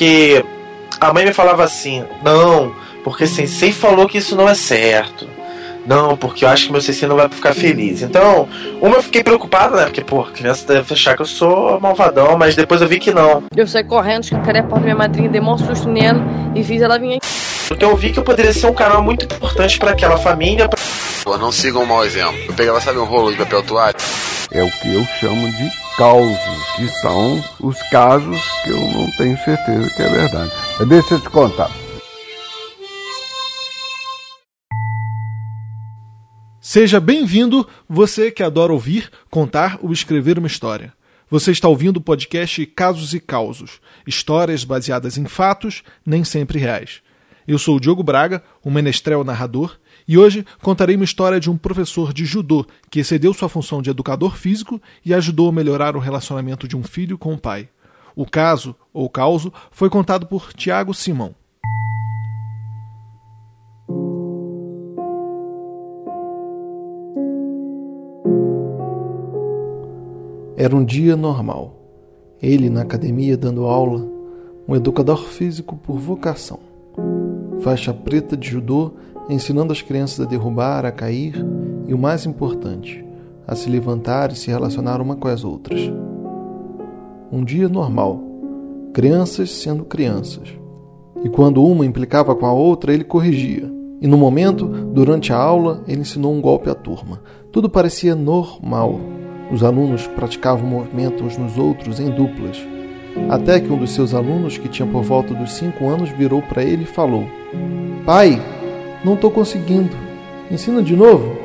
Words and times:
porque 0.00 0.42
a 0.98 1.12
mãe 1.12 1.26
me 1.26 1.32
falava 1.34 1.62
assim: 1.62 2.02
não, 2.24 2.74
porque 3.04 3.26
sensei 3.26 3.70
falou 3.70 4.08
que 4.08 4.16
isso 4.16 4.34
não 4.34 4.48
é 4.48 4.54
certo. 4.54 5.28
Não, 5.86 6.16
porque 6.16 6.44
eu 6.44 6.48
acho 6.48 6.66
que 6.66 6.72
meu 6.72 6.80
sensei 6.80 7.06
não 7.06 7.16
vai 7.16 7.28
ficar 7.28 7.54
feliz. 7.54 8.00
Então, 8.00 8.48
uma 8.80 8.96
eu 8.96 9.02
fiquei 9.02 9.22
preocupado, 9.22 9.76
né? 9.76 9.84
Porque, 9.84 10.02
pô, 10.02 10.22
a 10.22 10.30
criança 10.30 10.66
deve 10.66 10.94
achar 10.94 11.16
que 11.16 11.22
eu 11.22 11.26
sou 11.26 11.78
malvadão, 11.80 12.36
mas 12.38 12.54
depois 12.54 12.80
eu 12.80 12.88
vi 12.88 12.98
que 12.98 13.12
não. 13.12 13.42
Eu 13.54 13.66
saí 13.66 13.84
correndo, 13.84 14.24
escancarei 14.24 14.60
a 14.60 14.64
porta 14.64 14.80
da 14.80 14.84
minha 14.84 14.96
madrinha, 14.96 15.28
dei 15.28 15.40
um 15.40 15.58
susto 15.58 15.88
nela 15.88 16.22
e 16.54 16.64
fiz 16.64 16.80
ela 16.80 16.98
vir 16.98 17.16
aqui. 17.16 17.26
Então 17.70 17.90
eu 17.90 17.96
vi 17.96 18.10
que 18.10 18.18
eu 18.18 18.24
poderia 18.24 18.52
ser 18.52 18.66
um 18.66 18.74
canal 18.74 19.02
muito 19.02 19.26
importante 19.26 19.78
para 19.78 19.90
aquela 19.90 20.16
família. 20.16 20.66
Pra... 20.68 20.78
Pô, 21.24 21.36
não 21.36 21.52
sigam 21.52 21.82
um 21.82 21.86
mau 21.86 22.04
exemplo. 22.04 22.38
Eu 22.48 22.54
pegava, 22.54 22.80
sabe, 22.80 22.98
um 22.98 23.04
rolo 23.04 23.32
de 23.32 23.38
papel 23.38 23.62
toalha? 23.62 23.96
É 24.52 24.64
o 24.64 24.70
que 24.70 24.92
eu 24.92 25.04
chamo 25.20 25.48
de 25.52 25.70
causos, 25.96 26.72
que 26.74 26.88
são 27.00 27.40
os 27.60 27.80
casos 27.88 28.40
que 28.64 28.70
eu 28.70 28.80
não 28.80 29.08
tenho 29.16 29.38
certeza 29.44 29.88
que 29.94 30.02
é 30.02 30.08
verdade. 30.08 30.50
Deixa 30.88 31.14
eu 31.14 31.20
te 31.20 31.30
contar. 31.30 31.70
Seja 36.60 36.98
bem-vindo, 36.98 37.64
você 37.88 38.32
que 38.32 38.42
adora 38.42 38.72
ouvir, 38.72 39.08
contar 39.30 39.78
ou 39.80 39.92
escrever 39.92 40.36
uma 40.36 40.48
história. 40.48 40.92
Você 41.30 41.52
está 41.52 41.68
ouvindo 41.68 41.98
o 41.98 42.02
podcast 42.02 42.66
Casos 42.66 43.14
e 43.14 43.20
Causos, 43.20 43.80
histórias 44.04 44.64
baseadas 44.64 45.16
em 45.16 45.26
fatos, 45.26 45.84
nem 46.04 46.24
sempre 46.24 46.58
reais. 46.58 47.02
Eu 47.46 47.56
sou 47.56 47.76
o 47.76 47.80
Diogo 47.80 48.02
Braga, 48.02 48.42
um 48.64 48.70
menestrel 48.70 49.22
narrador, 49.22 49.78
e 50.10 50.18
hoje 50.18 50.44
contarei 50.60 50.96
uma 50.96 51.04
história 51.04 51.38
de 51.38 51.48
um 51.48 51.56
professor 51.56 52.12
de 52.12 52.24
judô 52.24 52.66
que 52.90 52.98
excedeu 52.98 53.32
sua 53.32 53.48
função 53.48 53.80
de 53.80 53.90
educador 53.90 54.34
físico 54.34 54.82
e 55.06 55.14
ajudou 55.14 55.48
a 55.48 55.52
melhorar 55.52 55.94
o 55.94 56.00
relacionamento 56.00 56.66
de 56.66 56.76
um 56.76 56.82
filho 56.82 57.16
com 57.16 57.32
o 57.32 57.38
pai. 57.38 57.68
O 58.16 58.26
caso, 58.26 58.74
ou 58.92 59.08
causo, 59.08 59.52
foi 59.70 59.88
contado 59.88 60.26
por 60.26 60.52
Tiago 60.52 60.92
Simão. 60.92 61.32
Era 70.56 70.74
um 70.74 70.84
dia 70.84 71.14
normal. 71.14 71.76
Ele 72.42 72.68
na 72.68 72.82
academia 72.82 73.36
dando 73.36 73.64
aula, 73.64 74.04
um 74.66 74.74
educador 74.74 75.22
físico 75.28 75.76
por 75.76 76.00
vocação 76.00 76.58
faixa 77.60 77.92
preta 77.92 78.36
de 78.36 78.48
judô, 78.48 78.94
ensinando 79.28 79.72
as 79.72 79.82
crianças 79.82 80.20
a 80.20 80.28
derrubar, 80.28 80.84
a 80.84 80.92
cair 80.92 81.34
e, 81.86 81.94
o 81.94 81.98
mais 81.98 82.26
importante, 82.26 83.04
a 83.46 83.54
se 83.54 83.68
levantar 83.68 84.32
e 84.32 84.36
se 84.36 84.50
relacionar 84.50 85.00
uma 85.00 85.16
com 85.16 85.28
as 85.28 85.44
outras. 85.44 85.80
Um 87.32 87.44
dia 87.44 87.68
normal, 87.68 88.20
crianças 88.92 89.50
sendo 89.50 89.84
crianças. 89.84 90.48
E 91.22 91.28
quando 91.28 91.62
uma 91.62 91.84
implicava 91.84 92.34
com 92.34 92.46
a 92.46 92.52
outra, 92.52 92.92
ele 92.92 93.04
corrigia. 93.04 93.70
E 94.00 94.06
no 94.06 94.16
momento, 94.16 94.66
durante 94.66 95.32
a 95.32 95.36
aula, 95.36 95.84
ele 95.86 96.00
ensinou 96.00 96.32
um 96.32 96.40
golpe 96.40 96.70
à 96.70 96.74
turma. 96.74 97.20
Tudo 97.52 97.68
parecia 97.68 98.14
normal. 98.14 98.98
Os 99.52 99.62
alunos 99.62 100.06
praticavam 100.06 100.66
movimento 100.66 101.22
uns 101.22 101.36
nos 101.36 101.58
outros 101.58 102.00
em 102.00 102.10
duplas. 102.10 102.56
Até 103.28 103.60
que 103.60 103.70
um 103.70 103.76
dos 103.76 103.90
seus 103.90 104.14
alunos, 104.14 104.56
que 104.56 104.68
tinha 104.68 104.88
por 104.88 105.02
volta 105.02 105.34
dos 105.34 105.52
cinco 105.52 105.88
anos, 105.88 106.10
virou 106.10 106.40
para 106.40 106.64
ele 106.64 106.84
e 106.84 106.86
falou: 106.86 107.24
Pai, 108.06 108.40
não 109.04 109.14
estou 109.14 109.30
conseguindo. 109.30 109.96
Ensina 110.50 110.82
de 110.82 110.94
novo. 110.96 111.38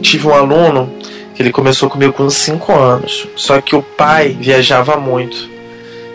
Tive 0.00 0.28
um 0.28 0.34
aluno 0.34 0.92
que 1.34 1.42
ele 1.42 1.52
começou 1.52 1.90
comigo 1.90 2.12
com 2.12 2.30
5 2.30 2.72
anos, 2.72 3.28
só 3.36 3.60
que 3.60 3.74
o 3.74 3.82
pai 3.82 4.36
viajava 4.38 4.96
muito. 4.96 5.48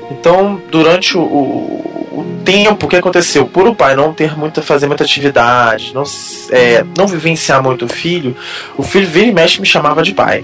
Então, 0.09 0.59
durante 0.71 1.17
o, 1.17 1.21
o, 1.21 2.09
o, 2.11 2.25
tempo, 2.43 2.87
que 2.87 2.95
aconteceu? 2.95 3.45
Por 3.45 3.67
o 3.67 3.75
pai 3.75 3.95
não 3.95 4.13
ter 4.13 4.35
muita, 4.37 4.61
fazer 4.61 4.87
muita 4.87 5.03
atividade, 5.03 5.93
não, 5.93 6.03
é, 6.51 6.83
não 6.97 7.05
vivenciar 7.05 7.61
muito 7.61 7.85
o 7.85 7.89
filho, 7.89 8.35
o 8.75 8.81
filho 8.81 9.07
vira 9.07 9.27
e 9.27 9.33
mexe 9.33 9.59
me 9.59 9.67
chamava 9.67 10.01
de 10.01 10.13
pai. 10.13 10.43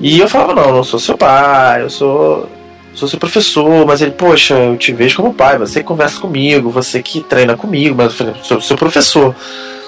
E 0.00 0.18
eu 0.18 0.28
falava, 0.28 0.54
não, 0.54 0.64
eu 0.64 0.74
não 0.74 0.84
sou 0.84 0.98
seu 0.98 1.16
pai, 1.16 1.82
eu 1.82 1.90
sou 1.90 2.48
sou 2.96 3.06
seu 3.06 3.18
professor, 3.18 3.86
mas 3.86 4.00
ele, 4.00 4.12
poxa, 4.12 4.54
eu 4.54 4.76
te 4.76 4.90
vejo 4.92 5.16
como 5.16 5.34
pai, 5.34 5.58
você 5.58 5.82
conversa 5.82 6.18
comigo, 6.18 6.70
você 6.70 7.02
que 7.02 7.20
treina 7.20 7.54
comigo, 7.54 7.94
mas 7.94 8.06
eu 8.06 8.12
falei, 8.12 8.34
sou 8.42 8.60
seu 8.60 8.76
professor, 8.76 9.36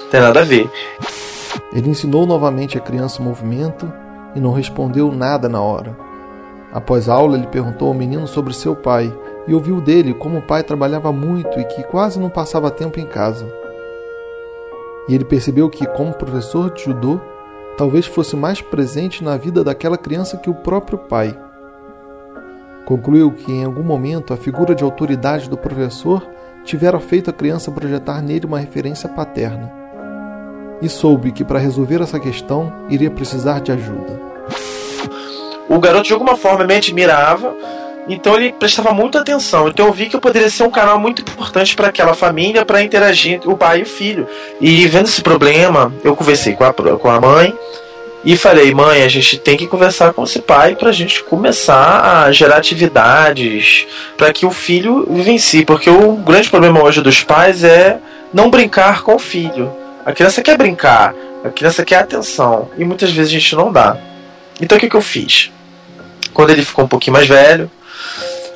não 0.01 0.09
tem 0.11 0.21
nada 0.21 0.41
a 0.41 0.43
ver. 0.43 0.69
Ele 1.73 1.89
ensinou 1.89 2.27
novamente 2.27 2.77
a 2.77 2.81
criança 2.81 3.19
o 3.19 3.25
movimento 3.25 3.91
e 4.35 4.39
não 4.39 4.53
respondeu 4.53 5.11
nada 5.11 5.49
na 5.49 5.59
hora. 5.59 5.97
Após 6.71 7.09
a 7.09 7.15
aula, 7.15 7.35
ele 7.35 7.47
perguntou 7.47 7.87
ao 7.87 7.95
menino 7.95 8.27
sobre 8.27 8.53
seu 8.53 8.75
pai 8.75 9.11
e 9.47 9.55
ouviu 9.55 9.81
dele 9.81 10.13
como 10.13 10.37
o 10.37 10.41
pai 10.43 10.61
trabalhava 10.61 11.11
muito 11.11 11.59
e 11.59 11.63
que 11.63 11.81
quase 11.81 12.19
não 12.19 12.29
passava 12.29 12.69
tempo 12.69 12.99
em 12.99 13.07
casa. 13.07 13.51
E 15.07 15.15
ele 15.15 15.25
percebeu 15.25 15.67
que, 15.67 15.87
como 15.87 16.13
professor 16.13 16.71
de 16.71 16.83
judô, 16.83 17.19
talvez 17.75 18.05
fosse 18.05 18.35
mais 18.35 18.61
presente 18.61 19.23
na 19.23 19.35
vida 19.35 19.63
daquela 19.63 19.97
criança 19.97 20.37
que 20.37 20.49
o 20.49 20.53
próprio 20.53 20.99
pai. 20.99 21.35
Concluiu 22.89 23.29
que 23.31 23.51
em 23.51 23.63
algum 23.63 23.83
momento 23.83 24.33
a 24.33 24.37
figura 24.37 24.73
de 24.73 24.83
autoridade 24.83 25.47
do 25.47 25.55
professor 25.55 26.27
tivera 26.65 26.99
feito 26.99 27.29
a 27.29 27.33
criança 27.33 27.69
projetar 27.69 28.19
nele 28.19 28.47
uma 28.47 28.57
referência 28.57 29.07
paterna. 29.07 29.71
E 30.81 30.89
soube 30.89 31.31
que 31.31 31.43
para 31.43 31.59
resolver 31.59 32.01
essa 32.01 32.19
questão 32.19 32.73
iria 32.89 33.11
precisar 33.11 33.59
de 33.59 33.71
ajuda. 33.71 34.19
O 35.69 35.77
garoto 35.77 36.07
de 36.07 36.13
alguma 36.13 36.35
forma 36.35 36.65
me 36.65 36.73
admirava, 36.73 37.55
então 38.07 38.35
ele 38.35 38.53
prestava 38.53 38.91
muita 38.91 39.19
atenção. 39.19 39.67
Então 39.67 39.85
eu 39.85 39.93
vi 39.93 40.09
que 40.09 40.15
eu 40.15 40.19
poderia 40.19 40.49
ser 40.49 40.63
um 40.63 40.71
canal 40.71 40.99
muito 40.99 41.21
importante 41.21 41.75
para 41.75 41.89
aquela 41.89 42.15
família, 42.15 42.65
para 42.65 42.81
interagir 42.81 43.39
o 43.47 43.55
pai 43.55 43.81
e 43.81 43.83
o 43.83 43.85
filho. 43.85 44.27
E 44.59 44.87
vendo 44.87 45.05
esse 45.05 45.21
problema, 45.21 45.93
eu 46.03 46.15
conversei 46.15 46.55
com 46.55 46.63
a, 46.63 46.73
com 46.73 47.07
a 47.07 47.21
mãe 47.21 47.55
e 48.23 48.35
falei, 48.35 48.73
mãe, 48.73 49.03
a 49.03 49.07
gente 49.07 49.37
tem 49.37 49.55
que 49.55 49.67
conversar 49.67 50.13
com 50.13 50.23
esse 50.23 50.39
pai 50.39 50.75
para 50.75 50.89
a 50.89 50.93
gente 50.93 51.23
começar 51.23 52.25
a 52.25 52.31
gerar 52.31 52.57
atividades 52.57 53.87
para 54.17 54.33
que 54.33 54.45
o 54.45 54.51
filho 54.51 55.07
vivencie. 55.09 55.63
Porque 55.63 55.89
o 55.89 56.13
grande 56.17 56.49
problema 56.49 56.83
hoje 56.83 57.01
dos 57.01 57.23
pais 57.23 57.63
é 57.63 57.97
não 58.33 58.49
brincar 58.49 59.03
com 59.03 59.15
o 59.15 59.19
filho. 59.19 59.71
A 60.05 60.11
criança 60.11 60.41
quer 60.41 60.57
brincar, 60.57 61.13
a 61.43 61.49
criança 61.49 61.85
quer 61.85 61.97
atenção 61.97 62.69
e 62.77 62.83
muitas 62.83 63.11
vezes 63.11 63.31
a 63.31 63.39
gente 63.39 63.55
não 63.55 63.71
dá. 63.71 63.97
Então 64.61 64.77
o 64.77 64.81
que, 64.81 64.89
que 64.89 64.95
eu 64.95 65.01
fiz? 65.01 65.51
Quando 66.33 66.49
ele 66.49 66.63
ficou 66.63 66.85
um 66.85 66.87
pouquinho 66.87 67.13
mais 67.13 67.27
velho, 67.27 67.71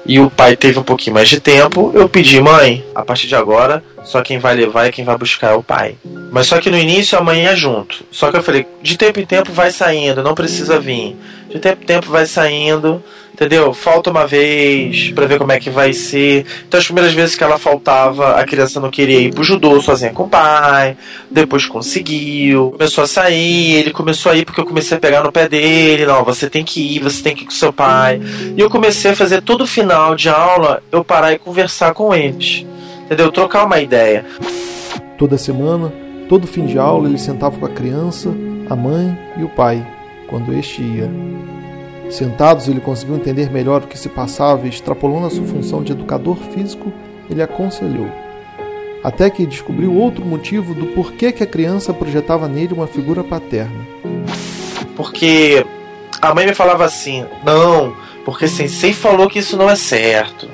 e 0.06 0.20
o 0.20 0.30
pai 0.30 0.56
teve 0.56 0.78
um 0.78 0.84
pouquinho 0.84 1.14
mais 1.14 1.30
de 1.30 1.40
tempo, 1.40 1.92
eu 1.94 2.10
pedi, 2.10 2.40
mãe, 2.42 2.84
a 2.94 3.04
partir 3.04 3.28
de 3.28 3.36
agora, 3.36 3.84
só 4.04 4.22
quem 4.22 4.38
vai 4.38 4.54
levar 4.54 4.88
e 4.88 4.92
quem 4.92 5.06
vai 5.06 5.18
buscar 5.18 5.52
é 5.52 5.56
o 5.56 5.64
pai. 5.64 5.96
Mas 6.32 6.48
só 6.48 6.60
que 6.60 6.70
no 6.70 6.78
início 6.78 7.18
a 7.18 7.22
mãe 7.22 7.44
ia 7.44 7.56
junto. 7.56 8.04
Só 8.12 8.30
que 8.30 8.38
eu 8.38 8.44
falei, 8.44 8.68
de 8.82 8.98
tempo 8.98 9.20
em 9.20 9.26
tempo 9.26 9.52
vai 9.54 9.72
saindo, 9.72 10.22
não 10.22 10.36
precisa 10.36 10.80
vir. 10.80 11.16
De 11.50 11.60
tempo 11.60 11.84
em 11.84 11.86
tempo 11.86 12.10
vai 12.10 12.26
saindo, 12.26 13.02
entendeu? 13.34 13.74
Falta 13.74 14.12
uma 14.12 14.28
vez 14.28 15.12
para 15.12 15.26
ver 15.26 15.38
como 15.38 15.52
é 15.52 15.60
que 15.60 15.70
vai 15.70 15.92
ser. 15.92 16.46
Então 16.68 16.80
as 16.80 16.86
primeiras 16.86 17.14
vezes 17.14 17.36
que 17.36 17.44
ela 17.44 17.58
faltava, 17.58 18.36
a 18.36 18.46
criança 18.46 18.80
não 18.80 18.90
queria 18.90 19.20
ir 19.20 19.34
pro 19.34 19.44
judô 19.44 19.82
sozinha 19.82 20.12
com 20.12 20.24
o 20.24 20.30
pai. 20.30 20.96
Depois 21.30 21.66
conseguiu, 21.66 22.72
começou 22.72 23.04
a 23.04 23.08
sair, 23.08 23.74
ele 23.74 23.92
começou 23.92 24.32
a 24.32 24.36
ir 24.36 24.46
porque 24.46 24.62
eu 24.62 24.66
comecei 24.66 24.98
a 24.98 25.00
pegar 25.00 25.24
no 25.24 25.32
pé 25.32 25.50
dele. 25.50 26.06
Não, 26.06 26.24
você 26.24 26.50
tem 26.50 26.64
que 26.64 26.96
ir, 26.96 27.00
você 27.00 27.22
tem 27.24 27.36
que 27.36 27.44
ir 27.44 27.46
com 27.46 27.52
seu 27.52 27.74
pai. 27.74 28.22
E 28.56 28.60
eu 28.60 28.70
comecei 28.70 29.12
a 29.12 29.16
fazer 29.16 29.42
todo 29.42 29.66
final 29.66 30.16
de 30.16 30.30
aula 30.30 30.82
eu 30.92 31.04
parar 31.04 31.34
e 31.34 31.40
conversar 31.40 31.94
com 31.94 32.14
eles. 32.14 32.66
Entendeu? 33.06 33.32
Trocar 33.32 33.66
uma 33.66 33.80
ideia. 33.80 34.26
Toda 35.18 35.38
semana, 35.38 35.92
todo 36.30 36.48
fim 36.48 36.66
de 36.66 36.78
aula, 36.78 37.08
ele 37.08 37.18
sentava 37.18 37.58
com 37.58 37.66
a 37.66 37.70
criança, 37.70 38.30
a 38.70 38.76
mãe 38.76 39.18
e 39.38 39.44
o 39.44 39.50
pai, 39.50 39.86
quando 40.28 40.54
este 40.54 40.82
ia. 40.82 41.53
Sentados, 42.14 42.68
ele 42.68 42.80
conseguiu 42.80 43.16
entender 43.16 43.52
melhor 43.52 43.82
o 43.82 43.88
que 43.88 43.98
se 43.98 44.08
passava 44.08 44.68
e, 44.68 44.70
extrapolando 44.70 45.26
a 45.26 45.30
sua 45.32 45.48
função 45.48 45.82
de 45.82 45.94
educador 45.94 46.38
físico, 46.54 46.94
ele 47.28 47.42
aconselhou. 47.42 48.08
Até 49.04 49.32
que 49.32 49.48
descobriu 49.48 49.96
outro 49.96 50.24
motivo 50.24 50.76
do 50.76 50.86
porquê 50.94 51.32
que 51.32 51.42
a 51.42 51.48
criança 51.48 51.92
projetava 51.92 52.48
nele 52.48 52.72
uma 52.72 52.86
figura 52.86 53.24
paterna. 53.24 53.88
Porque 54.96 55.66
a 56.22 56.36
mãe 56.36 56.46
me 56.46 56.54
falava 56.54 56.86
assim: 56.86 57.26
não, 57.44 57.96
porque 58.24 58.48
sensei 58.48 58.94
falou 58.94 59.28
que 59.28 59.40
isso 59.40 59.58
não 59.58 59.68
é 59.68 59.76
certo. 59.76 60.48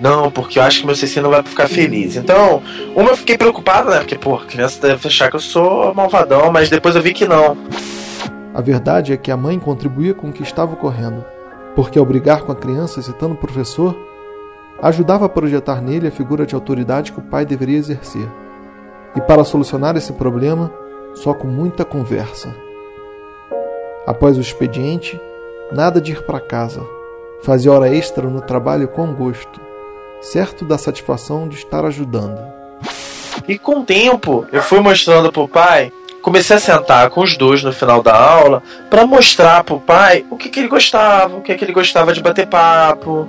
Não, 0.00 0.28
porque 0.28 0.58
eu 0.58 0.64
acho 0.64 0.80
que 0.80 0.86
meu 0.86 0.96
sensei 0.96 1.22
não 1.22 1.30
vai 1.30 1.42
ficar 1.44 1.68
feliz. 1.68 2.16
Então, 2.16 2.60
uma 2.96 3.10
eu 3.10 3.16
fiquei 3.16 3.38
preocupado, 3.38 3.90
né? 3.90 3.98
Porque, 3.98 4.18
pô, 4.18 4.34
a 4.34 4.44
criança 4.44 4.88
deve 4.88 5.06
achar 5.06 5.30
que 5.30 5.36
eu 5.36 5.40
sou 5.40 5.94
malvadão, 5.94 6.50
mas 6.50 6.68
depois 6.68 6.96
eu 6.96 7.00
vi 7.00 7.14
que 7.14 7.26
não. 7.26 7.56
A 8.56 8.62
verdade 8.62 9.12
é 9.12 9.18
que 9.18 9.30
a 9.30 9.36
mãe 9.36 9.58
contribuía 9.58 10.14
com 10.14 10.30
o 10.30 10.32
que 10.32 10.42
estava 10.42 10.72
ocorrendo, 10.72 11.22
porque 11.74 11.98
ao 11.98 12.06
brigar 12.06 12.40
com 12.40 12.52
a 12.52 12.56
criança 12.56 13.02
citando 13.02 13.34
o 13.34 13.36
professor, 13.36 13.94
ajudava 14.80 15.26
a 15.26 15.28
projetar 15.28 15.82
nele 15.82 16.08
a 16.08 16.10
figura 16.10 16.46
de 16.46 16.54
autoridade 16.54 17.12
que 17.12 17.18
o 17.18 17.22
pai 17.22 17.44
deveria 17.44 17.76
exercer. 17.76 18.26
E 19.14 19.20
para 19.20 19.44
solucionar 19.44 19.94
esse 19.94 20.10
problema, 20.14 20.72
só 21.16 21.34
com 21.34 21.46
muita 21.46 21.84
conversa. 21.84 22.56
Após 24.06 24.38
o 24.38 24.40
expediente, 24.40 25.20
nada 25.70 26.00
de 26.00 26.12
ir 26.12 26.24
para 26.24 26.40
casa. 26.40 26.80
Fazia 27.42 27.70
hora 27.70 27.94
extra 27.94 28.26
no 28.26 28.40
trabalho 28.40 28.88
com 28.88 29.12
gosto. 29.12 29.60
certo 30.22 30.64
da 30.64 30.78
satisfação 30.78 31.46
de 31.46 31.56
estar 31.56 31.84
ajudando. 31.84 32.40
E 33.46 33.58
com 33.58 33.80
o 33.80 33.84
tempo, 33.84 34.46
eu 34.50 34.62
fui 34.62 34.80
mostrando 34.80 35.30
pro 35.30 35.46
pai, 35.46 35.92
comecei 36.26 36.56
a 36.56 36.58
sentar 36.58 37.08
com 37.10 37.20
os 37.22 37.36
dois 37.36 37.62
no 37.62 37.72
final 37.72 38.02
da 38.02 38.12
aula 38.12 38.60
para 38.90 39.06
mostrar 39.06 39.62
pro 39.62 39.78
pai 39.78 40.26
o 40.28 40.36
que, 40.36 40.48
que 40.48 40.58
ele 40.58 40.66
gostava, 40.66 41.36
o 41.36 41.40
que, 41.40 41.54
que 41.54 41.64
ele 41.64 41.72
gostava 41.72 42.12
de 42.12 42.20
bater 42.20 42.48
papo, 42.48 43.28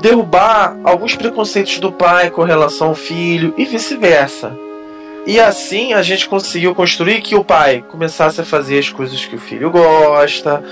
derrubar 0.00 0.76
alguns 0.84 1.16
preconceitos 1.16 1.80
do 1.80 1.90
pai 1.90 2.30
com 2.30 2.44
relação 2.44 2.90
ao 2.90 2.94
filho 2.94 3.52
e 3.58 3.64
vice-versa. 3.64 4.56
E 5.26 5.40
assim 5.40 5.92
a 5.92 6.00
gente 6.00 6.28
conseguiu 6.28 6.76
construir 6.76 7.22
que 7.22 7.34
o 7.34 7.42
pai 7.42 7.84
começasse 7.88 8.40
a 8.40 8.44
fazer 8.44 8.78
as 8.78 8.88
coisas 8.88 9.24
que 9.24 9.34
o 9.34 9.40
filho 9.40 9.68
gosta, 9.68 10.62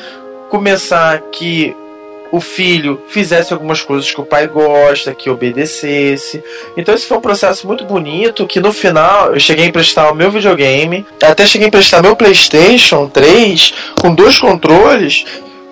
começar 0.48 1.20
que 1.32 1.74
o 2.30 2.40
filho 2.40 3.00
fizesse 3.08 3.52
algumas 3.52 3.80
coisas 3.80 4.10
que 4.10 4.20
o 4.20 4.24
pai 4.24 4.46
gosta, 4.46 5.14
que 5.14 5.30
obedecesse. 5.30 6.42
Então 6.76 6.94
esse 6.94 7.06
foi 7.06 7.16
um 7.16 7.22
processo 7.22 7.66
muito 7.66 7.84
bonito 7.84 8.46
que 8.46 8.60
no 8.60 8.72
final 8.72 9.32
eu 9.32 9.40
cheguei 9.40 9.64
a 9.64 9.68
emprestar 9.68 10.12
o 10.12 10.14
meu 10.14 10.30
videogame, 10.30 11.06
até 11.22 11.46
cheguei 11.46 11.66
a 11.66 11.68
emprestar 11.68 12.02
meu 12.02 12.16
PlayStation 12.16 13.08
3 13.08 13.74
com 14.00 14.14
dois 14.14 14.38
controles 14.38 15.24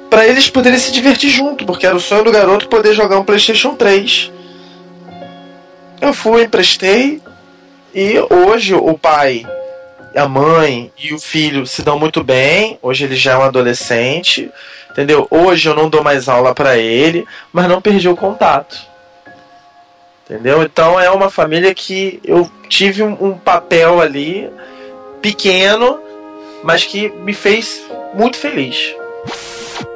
para 0.09 0.27
eles 0.27 0.49
poderem 0.49 0.79
se 0.79 0.93
divertir 0.93 1.31
junto, 1.31 1.67
porque 1.67 1.87
era 1.87 1.97
o 1.97 2.01
sonho 2.01 2.25
do 2.25 2.33
garoto 2.33 2.69
poder 2.69 2.95
jogar 2.95 3.19
um 3.19 3.25
PlayStation 3.25 3.75
3. 3.75 4.33
Eu 6.01 6.13
fui, 6.13 6.45
emprestei, 6.45 7.21
e 7.95 8.15
hoje 8.31 8.75
o 8.75 8.97
pai, 8.97 9.47
a 10.17 10.27
mãe 10.27 10.91
e 10.99 11.13
o 11.13 11.19
filho 11.19 11.67
se 11.67 11.83
dão 11.83 11.99
muito 11.99 12.25
bem. 12.25 12.79
Hoje 12.81 13.05
ele 13.05 13.17
já 13.17 13.33
é 13.33 13.37
um 13.37 13.43
adolescente, 13.43 14.51
entendeu? 14.91 15.27
Hoje 15.31 15.69
eu 15.69 15.75
não 15.75 15.91
dou 15.91 16.03
mais 16.03 16.29
aula 16.29 16.55
para 16.55 16.79
ele, 16.79 17.27
mas 17.53 17.69
não 17.69 17.83
perdi 17.83 18.09
o 18.09 18.17
contato. 18.17 18.79
Entendeu? 20.25 20.63
Então 20.63 20.99
é 20.99 21.11
uma 21.11 21.31
família 21.31 21.75
que 21.75 22.19
eu 22.25 22.51
tive 22.69 23.03
um, 23.03 23.17
um 23.21 23.39
papel 23.39 24.01
ali 24.01 24.51
pequeno, 25.21 25.99
mas 26.65 26.85
que 26.85 27.11
me 27.11 27.33
fez 27.33 27.85
muito 28.15 28.37
feliz. 28.39 28.95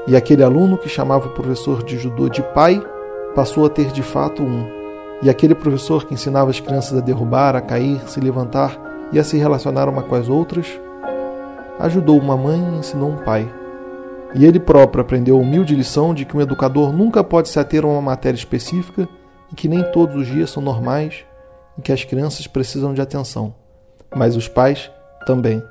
E 0.07 0.15
aquele 0.15 0.43
aluno 0.43 0.77
que 0.77 0.89
chamava 0.89 1.27
o 1.27 1.31
professor 1.31 1.83
de 1.83 1.99
judô 1.99 2.29
de 2.29 2.43
pai 2.55 2.81
passou 3.35 3.65
a 3.65 3.71
ter 3.71 3.91
de 3.91 4.03
fato 4.03 4.43
um. 4.43 4.69
E 5.23 5.31
aquele 5.31 5.55
professor 5.55 6.05
que 6.05 6.15
ensinava 6.15 6.51
as 6.51 6.61
crianças 6.61 6.97
a 6.97 7.01
derrubar, 7.01 7.57
a 7.57 7.61
cair, 7.61 8.01
se 8.07 8.21
levantar 8.21 8.90
e 9.13 9.19
a 9.19 9.25
se 9.25 9.37
relacionar 9.37 9.89
uma 9.89 10.03
com 10.03 10.15
as 10.15 10.29
outras, 10.29 10.67
ajudou 11.79 12.19
uma 12.19 12.37
mãe 12.37 12.59
e 12.59 12.79
ensinou 12.79 13.11
um 13.11 13.17
pai. 13.17 13.53
E 14.35 14.45
ele 14.45 14.61
próprio 14.61 15.03
aprendeu 15.03 15.37
a 15.37 15.41
humilde 15.41 15.75
lição 15.75 16.15
de 16.15 16.25
que 16.25 16.37
um 16.37 16.41
educador 16.41 16.93
nunca 16.93 17.25
pode 17.25 17.49
se 17.49 17.59
ater 17.59 17.85
a 17.85 17.89
uma 17.89 18.01
matéria 18.01 18.37
específica 18.37 19.09
e 19.51 19.55
que 19.55 19.69
nem 19.69 19.83
todos 19.91 20.15
os 20.15 20.27
dias 20.27 20.51
são 20.51 20.63
normais 20.63 21.25
e 21.77 21.83
que 21.83 21.93
as 21.93 22.05
crianças 22.05 22.47
precisam 22.47 22.95
de 22.95 23.01
atenção, 23.01 23.55
mas 24.15 24.37
os 24.37 24.47
pais 24.47 24.91
também. 25.27 25.63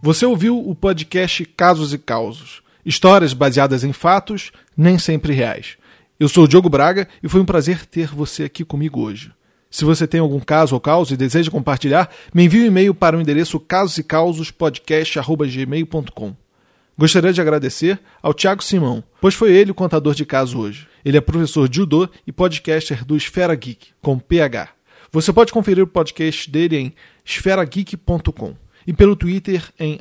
Você 0.00 0.24
ouviu 0.24 0.56
o 0.56 0.72
podcast 0.72 1.44
Casos 1.44 1.92
e 1.92 1.98
Causos. 1.98 2.62
Histórias 2.86 3.34
baseadas 3.34 3.82
em 3.82 3.92
fatos, 3.92 4.52
nem 4.76 4.96
sempre 4.96 5.32
reais. 5.32 5.76
Eu 6.20 6.28
sou 6.28 6.44
o 6.44 6.48
Diogo 6.48 6.68
Braga 6.68 7.08
e 7.20 7.28
foi 7.28 7.40
um 7.40 7.44
prazer 7.44 7.84
ter 7.84 8.14
você 8.14 8.44
aqui 8.44 8.64
comigo 8.64 9.00
hoje. 9.00 9.32
Se 9.68 9.84
você 9.84 10.06
tem 10.06 10.20
algum 10.20 10.38
caso 10.38 10.76
ou 10.76 10.80
causa 10.80 11.12
e 11.12 11.16
deseja 11.16 11.50
compartilhar, 11.50 12.08
me 12.32 12.44
envie 12.44 12.62
um 12.62 12.66
e-mail 12.66 12.94
para 12.94 13.18
o 13.18 13.20
endereço 13.20 13.58
casosecausospodcast.gmail.com. 13.58 16.36
Gostaria 16.96 17.32
de 17.32 17.40
agradecer 17.40 17.98
ao 18.22 18.32
Tiago 18.32 18.62
Simão, 18.62 19.02
pois 19.20 19.34
foi 19.34 19.52
ele 19.52 19.72
o 19.72 19.74
contador 19.74 20.14
de 20.14 20.24
caso 20.24 20.60
hoje. 20.60 20.86
Ele 21.04 21.16
é 21.16 21.20
professor 21.20 21.68
de 21.68 21.78
judô 21.78 22.08
e 22.24 22.30
podcaster 22.30 23.04
do 23.04 23.16
Esfera 23.16 23.56
Geek, 23.56 23.88
com 24.00 24.16
PH. 24.16 24.68
Você 25.10 25.32
pode 25.32 25.52
conferir 25.52 25.82
o 25.82 25.88
podcast 25.88 26.48
dele 26.48 26.76
em 26.76 26.94
esferageek.com 27.24 28.54
e 28.86 28.92
pelo 28.92 29.16
Twitter 29.16 29.64
em 29.76 29.98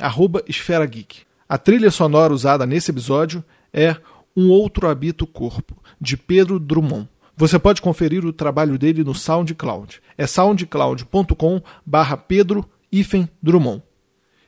@esferageek. 0.48 1.26
A 1.48 1.60
trilha 1.60 1.92
sonora 1.92 2.34
usada 2.34 2.66
nesse 2.66 2.90
episódio 2.90 3.44
é 3.72 3.96
Um 4.36 4.50
Outro 4.50 4.90
Habita 4.90 5.26
o 5.26 5.28
Corpo, 5.28 5.78
de 6.02 6.18
Pedro 6.18 6.60
Drummond. 6.60 7.08
Você 7.38 7.60
pode 7.60 7.84
conferir 7.84 8.26
o 8.26 8.34
trabalho 8.34 8.80
dele 8.80 9.04
no 9.04 9.14
SoundCloud. 9.14 10.02
É 10.18 10.26
soundcloud.com 10.26 11.62
barra 11.86 12.18
Pedro 12.18 12.68
Drummond. 13.44 13.84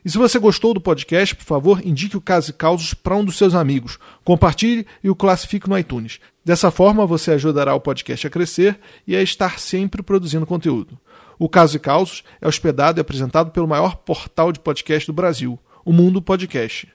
E 0.03 0.09
se 0.09 0.17
você 0.17 0.39
gostou 0.39 0.73
do 0.73 0.81
podcast, 0.81 1.35
por 1.35 1.43
favor, 1.43 1.85
indique 1.85 2.17
o 2.17 2.21
Caso 2.21 2.49
e 2.49 2.53
Causos 2.53 2.95
para 2.95 3.15
um 3.15 3.23
dos 3.23 3.37
seus 3.37 3.53
amigos. 3.53 3.99
Compartilhe 4.23 4.87
e 5.03 5.09
o 5.09 5.15
classifique 5.15 5.69
no 5.69 5.77
iTunes. 5.77 6.19
Dessa 6.43 6.71
forma, 6.71 7.05
você 7.05 7.31
ajudará 7.31 7.75
o 7.75 7.81
podcast 7.81 8.25
a 8.25 8.29
crescer 8.29 8.79
e 9.05 9.15
a 9.15 9.21
estar 9.21 9.59
sempre 9.59 10.01
produzindo 10.01 10.47
conteúdo. 10.47 10.97
O 11.37 11.47
Caso 11.47 11.75
e 11.75 11.79
Causos 11.79 12.23
é 12.41 12.47
hospedado 12.47 12.99
e 12.99 13.01
apresentado 13.01 13.51
pelo 13.51 13.67
maior 13.67 13.97
portal 13.97 14.51
de 14.51 14.59
podcast 14.59 15.05
do 15.05 15.13
Brasil, 15.13 15.59
o 15.87 15.93
Mundo 15.93 16.21
Podcast. 16.21 16.89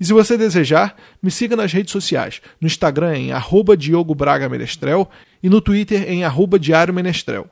E 0.00 0.04
se 0.06 0.14
você 0.14 0.38
desejar, 0.38 0.96
me 1.22 1.30
siga 1.30 1.54
nas 1.54 1.70
redes 1.70 1.92
sociais, 1.92 2.40
no 2.58 2.66
Instagram 2.66 3.14
em 3.14 3.30
arroba 3.30 3.76
Diogo 3.76 4.14
Braga 4.14 4.48
Menestrel 4.48 5.06
e 5.42 5.50
no 5.50 5.60
Twitter 5.60 6.10
em 6.10 6.24
arroba 6.24 6.58
Diário 6.58 6.94
Menestrel. 6.94 7.46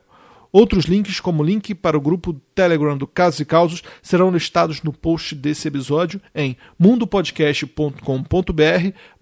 Outros 0.51 0.85
links, 0.85 1.19
como 1.19 1.43
o 1.43 1.45
link 1.45 1.75
para 1.75 1.95
o 1.95 2.01
grupo 2.01 2.33
Telegram 2.55 2.97
do 2.97 3.05
Casos 3.05 3.41
e 3.41 3.45
Causos, 3.45 3.83
serão 4.01 4.31
listados 4.31 4.81
no 4.81 4.91
post 4.91 5.35
desse 5.35 5.67
episódio 5.67 6.19
em 6.33 6.57
mundopodcast.com.br 6.79 8.01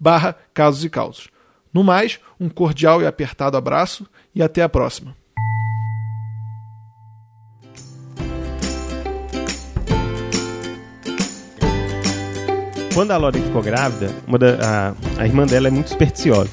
barra 0.00 0.34
Casos 0.54 0.82
e 0.82 0.88
Causos. 0.88 1.28
No 1.74 1.84
mais, 1.84 2.18
um 2.40 2.48
cordial 2.48 3.02
e 3.02 3.06
apertado 3.06 3.58
abraço 3.58 4.06
e 4.34 4.42
até 4.42 4.62
a 4.62 4.68
próxima. 4.68 5.14
Quando 12.96 13.10
a 13.10 13.18
Lauren 13.18 13.42
ficou 13.42 13.60
grávida, 13.60 14.10
uma 14.26 14.38
da, 14.38 14.94
a, 15.18 15.20
a 15.20 15.26
irmã 15.26 15.44
dela 15.44 15.68
é 15.68 15.70
muito 15.70 15.90
supersticiosa. 15.90 16.48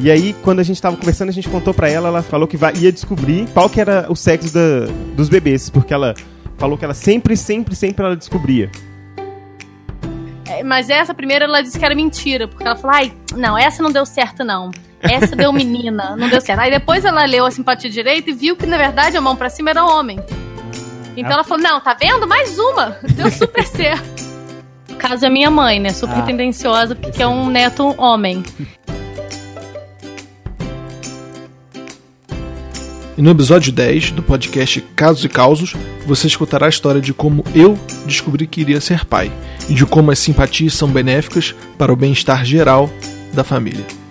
E 0.00 0.10
aí, 0.10 0.34
quando 0.42 0.58
a 0.58 0.64
gente 0.64 0.82
tava 0.82 0.96
conversando, 0.96 1.28
a 1.28 1.32
gente 1.32 1.48
contou 1.48 1.72
pra 1.72 1.88
ela, 1.88 2.08
ela 2.08 2.20
falou 2.20 2.48
que 2.48 2.56
vai, 2.56 2.74
ia 2.74 2.90
descobrir 2.90 3.46
qual 3.54 3.70
que 3.70 3.80
era 3.80 4.06
o 4.08 4.16
sexo 4.16 4.52
da, 4.52 4.86
dos 5.14 5.28
bebês, 5.28 5.70
porque 5.70 5.94
ela 5.94 6.12
falou 6.58 6.76
que 6.76 6.84
ela 6.84 6.94
sempre, 6.94 7.36
sempre, 7.36 7.76
sempre 7.76 8.04
ela 8.04 8.16
descobria. 8.16 8.72
É, 10.48 10.64
mas 10.64 10.90
essa 10.90 11.14
primeira 11.14 11.44
ela 11.44 11.62
disse 11.62 11.78
que 11.78 11.84
era 11.84 11.94
mentira, 11.94 12.48
porque 12.48 12.64
ela 12.66 12.74
falou, 12.74 12.96
ai, 12.96 13.12
não, 13.36 13.56
essa 13.56 13.80
não 13.80 13.92
deu 13.92 14.04
certo, 14.04 14.42
não. 14.42 14.72
Essa 15.00 15.36
deu 15.36 15.52
menina, 15.52 16.16
não 16.16 16.28
deu 16.28 16.40
certo. 16.40 16.58
Aí 16.58 16.72
depois 16.72 17.04
ela 17.04 17.24
leu 17.24 17.46
a 17.46 17.52
simpatia 17.52 17.88
direita 17.88 18.30
e 18.30 18.32
viu 18.32 18.56
que, 18.56 18.66
na 18.66 18.76
verdade, 18.76 19.16
a 19.16 19.20
mão 19.20 19.36
pra 19.36 19.48
cima 19.48 19.70
era 19.70 19.84
homem. 19.84 20.18
Então 21.16 21.30
ah. 21.30 21.34
ela 21.34 21.44
falou, 21.44 21.62
não, 21.62 21.80
tá 21.80 21.94
vendo? 21.94 22.26
Mais 22.26 22.58
uma. 22.58 22.96
Deu 23.14 23.30
super 23.30 23.62
certo 23.64 24.23
caso 25.08 25.26
é 25.26 25.28
minha 25.28 25.50
mãe, 25.50 25.78
né? 25.78 25.90
Super 25.90 26.20
ah, 26.20 26.22
tendenciosa, 26.22 26.94
porque 26.94 27.22
é 27.22 27.26
um 27.26 27.50
neto 27.50 27.94
homem. 27.98 28.42
E 33.16 33.22
no 33.22 33.30
episódio 33.30 33.70
10 33.70 34.12
do 34.12 34.22
podcast 34.22 34.80
Casos 34.96 35.24
e 35.24 35.28
Causos, 35.28 35.74
você 36.06 36.26
escutará 36.26 36.66
a 36.66 36.70
história 36.70 37.02
de 37.02 37.12
como 37.12 37.44
eu 37.54 37.78
descobri 38.06 38.46
que 38.46 38.62
iria 38.62 38.80
ser 38.80 39.04
pai 39.04 39.30
e 39.68 39.74
de 39.74 39.84
como 39.84 40.10
as 40.10 40.18
simpatias 40.18 40.72
são 40.72 40.88
benéficas 40.88 41.54
para 41.76 41.92
o 41.92 41.96
bem-estar 41.96 42.44
geral 42.44 42.88
da 43.32 43.44
família. 43.44 44.03